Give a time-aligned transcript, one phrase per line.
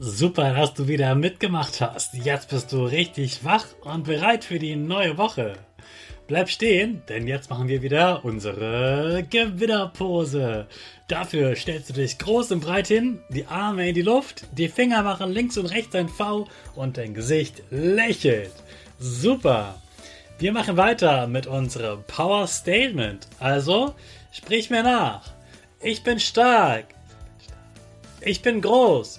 [0.00, 2.14] Super, dass du wieder mitgemacht hast.
[2.14, 5.54] Jetzt bist du richtig wach und bereit für die neue Woche.
[6.28, 10.68] Bleib stehen, denn jetzt machen wir wieder unsere Gewinnerpose.
[11.08, 15.02] Dafür stellst du dich groß und breit hin, die Arme in die Luft, die Finger
[15.02, 16.46] machen links und rechts ein V
[16.76, 18.52] und dein Gesicht lächelt.
[19.00, 19.82] Super.
[20.38, 23.26] Wir machen weiter mit unserem Power Statement.
[23.40, 23.96] Also,
[24.30, 25.32] sprich mir nach.
[25.82, 26.86] Ich bin stark.
[28.20, 29.18] Ich bin groß.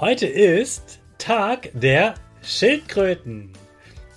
[0.00, 3.52] Heute ist Tag der Schildkröten.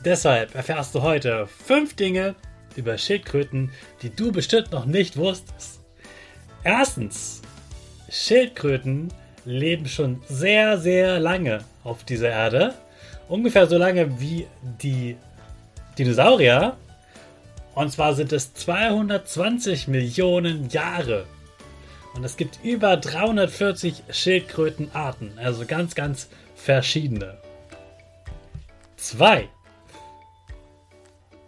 [0.06, 2.36] Deshalb erfährst du heute fünf Dinge
[2.78, 3.70] über Schildkröten,
[4.02, 5.82] die du bestimmt noch nicht wusstest.
[6.64, 7.42] Erstens,
[8.10, 9.10] Schildkröten
[9.44, 12.76] leben schon sehr, sehr lange auf dieser Erde.
[13.28, 14.48] Ungefähr so lange wie
[14.82, 15.18] die
[15.98, 16.78] Dinosaurier.
[17.76, 21.26] Und zwar sind es 220 Millionen Jahre.
[22.16, 27.38] Und es gibt über 340 Schildkrötenarten, also ganz, ganz verschiedene.
[28.98, 29.50] Zwei.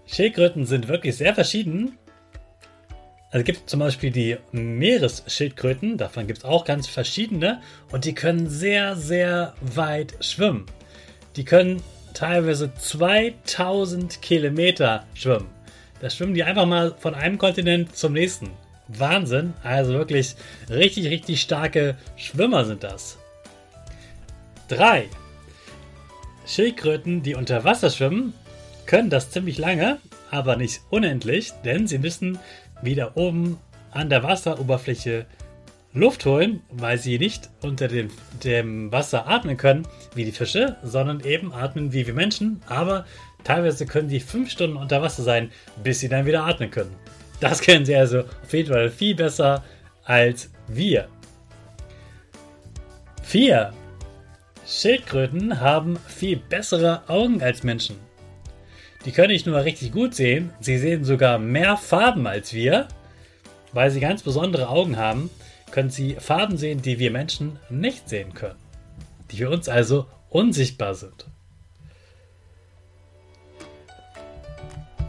[0.07, 1.97] Schildkröten sind wirklich sehr verschieden.
[3.31, 7.61] Also es gibt zum Beispiel die Meeresschildkröten, davon gibt es auch ganz verschiedene
[7.91, 10.65] und die können sehr, sehr weit schwimmen.
[11.35, 11.83] Die können
[12.13, 15.49] teilweise 2000 Kilometer schwimmen.
[15.99, 18.51] Da schwimmen die einfach mal von einem Kontinent zum nächsten.
[18.87, 19.53] Wahnsinn.
[19.63, 20.35] Also wirklich
[20.69, 23.17] richtig, richtig starke Schwimmer sind das.
[24.69, 25.09] 3.
[26.45, 28.33] Schildkröten, die unter Wasser schwimmen,
[28.85, 29.99] können das ziemlich lange,
[30.31, 32.39] aber nicht unendlich, denn sie müssen
[32.81, 33.57] wieder oben
[33.91, 35.25] an der Wasseroberfläche
[35.93, 38.09] Luft holen, weil sie nicht unter dem,
[38.43, 42.61] dem Wasser atmen können wie die Fische, sondern eben atmen wie wir Menschen.
[42.67, 43.05] Aber
[43.45, 45.51] teilweise können sie fünf Stunden unter Wasser sein,
[45.83, 46.93] bis sie dann wieder atmen können.
[47.39, 49.63] Das können sie also auf jeden Fall viel besser
[50.03, 51.07] als wir.
[53.23, 53.73] 4.
[54.65, 57.97] Schildkröten haben viel bessere Augen als Menschen.
[59.05, 62.87] Die können nicht nur richtig gut sehen, sie sehen sogar mehr Farben als wir.
[63.73, 65.29] Weil sie ganz besondere Augen haben,
[65.69, 68.55] können sie Farben sehen, die wir Menschen nicht sehen können.
[69.31, 71.25] Die für uns also unsichtbar sind.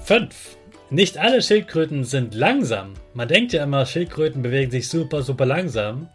[0.02, 0.56] 5.
[0.88, 2.94] Nicht alle Schildkröten sind langsam.
[3.12, 6.08] Man denkt ja immer, Schildkröten bewegen sich super, super langsam.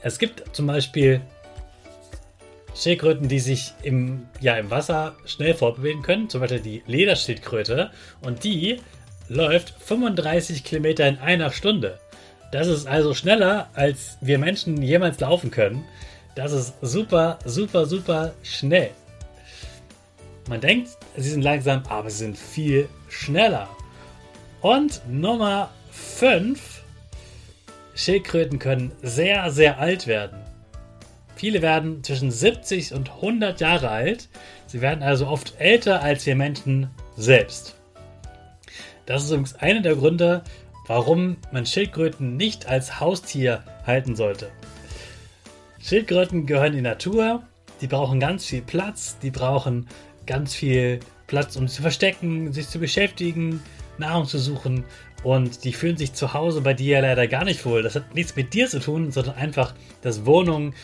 [0.00, 1.20] Es gibt zum Beispiel
[2.74, 7.90] Schildkröten, die sich im, ja, im Wasser schnell fortbewegen können, zum Beispiel die Lederschildkröte.
[8.22, 8.80] Und die
[9.28, 11.98] läuft 35 Kilometer in einer Stunde.
[12.50, 15.84] Das ist also schneller, als wir Menschen jemals laufen können.
[16.34, 18.90] Das ist super, super, super schnell.
[20.48, 23.68] Man denkt, sie sind langsam, aber sie sind viel schneller.
[24.62, 26.84] Und Nummer 5.
[27.96, 30.38] Schildkröten können sehr, sehr alt werden.
[31.34, 34.28] Viele werden zwischen 70 und 100 Jahre alt.
[34.68, 37.74] Sie werden also oft älter als wir Menschen selbst.
[39.04, 40.44] Das ist übrigens einer der Gründe,
[40.86, 44.48] warum man Schildkröten nicht als Haustier halten sollte.
[45.80, 47.42] Schildkröten gehören in die Natur,
[47.80, 49.88] die brauchen ganz viel Platz, die brauchen
[50.24, 51.00] ganz viel
[51.32, 53.62] Platz, um sich zu verstecken, sich zu beschäftigen,
[53.96, 54.84] Nahrung zu suchen
[55.22, 57.82] und die fühlen sich zu Hause bei dir leider gar nicht wohl.
[57.82, 60.74] Das hat nichts mit dir zu tun, sondern einfach, dass Wohnungen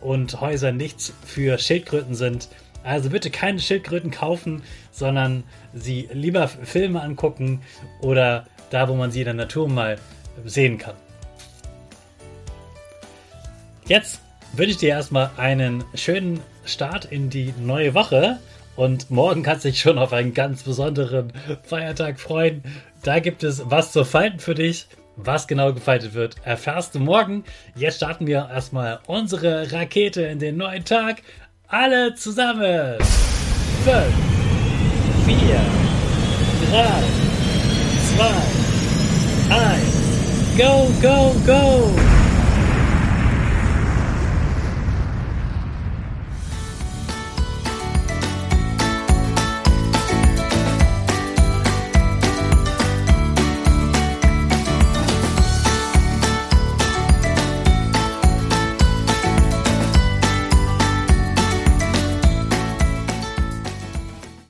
[0.00, 2.48] und Häuser nichts für Schildkröten sind.
[2.82, 5.44] Also bitte keine Schildkröten kaufen, sondern
[5.74, 7.60] sie lieber Filme angucken
[8.00, 9.98] oder da, wo man sie in der Natur mal
[10.46, 10.94] sehen kann.
[13.86, 14.22] Jetzt
[14.54, 18.38] wünsche ich dir erstmal einen schönen Start in die neue Woche.
[18.76, 21.32] Und morgen kannst du dich schon auf einen ganz besonderen
[21.62, 22.62] Feiertag freuen.
[23.02, 24.86] Da gibt es was zu falten für dich.
[25.16, 27.44] Was genau gefaltet wird, erfährst du morgen.
[27.74, 31.22] Jetzt starten wir erstmal unsere Rakete in den neuen Tag.
[31.68, 32.96] Alle zusammen.
[33.84, 34.04] 5,
[35.26, 35.36] 4,
[36.70, 36.86] 3,
[38.16, 40.00] 2, 1.
[40.56, 41.99] Go, go, go!